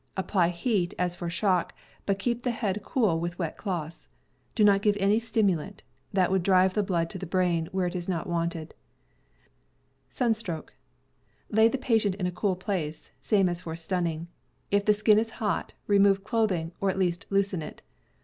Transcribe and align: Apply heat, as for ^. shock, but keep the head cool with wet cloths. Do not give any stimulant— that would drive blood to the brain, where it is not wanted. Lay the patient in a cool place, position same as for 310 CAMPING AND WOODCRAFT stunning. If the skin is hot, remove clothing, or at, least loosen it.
Apply 0.17 0.47
heat, 0.49 0.95
as 0.97 1.15
for 1.15 1.27
^. 1.27 1.29
shock, 1.29 1.75
but 2.07 2.17
keep 2.17 2.41
the 2.41 2.49
head 2.49 2.81
cool 2.83 3.19
with 3.19 3.37
wet 3.37 3.55
cloths. 3.55 4.07
Do 4.55 4.63
not 4.63 4.81
give 4.81 4.97
any 4.99 5.19
stimulant— 5.19 5.83
that 6.11 6.31
would 6.31 6.41
drive 6.41 6.73
blood 6.87 7.07
to 7.11 7.19
the 7.19 7.27
brain, 7.27 7.69
where 7.71 7.85
it 7.85 7.93
is 7.95 8.09
not 8.09 8.25
wanted. 8.25 8.73
Lay 11.51 11.67
the 11.67 11.77
patient 11.77 12.15
in 12.15 12.25
a 12.25 12.31
cool 12.31 12.55
place, 12.55 13.09
position 13.11 13.17
same 13.21 13.47
as 13.49 13.61
for 13.61 13.75
310 13.75 14.11
CAMPING 14.11 14.17
AND 14.17 14.27
WOODCRAFT 14.71 14.81
stunning. 14.81 14.81
If 14.81 14.85
the 14.85 14.99
skin 14.99 15.19
is 15.19 15.37
hot, 15.39 15.73
remove 15.85 16.23
clothing, 16.23 16.71
or 16.81 16.89
at, 16.89 16.97
least 16.97 17.27
loosen 17.29 17.61
it. 17.61 17.83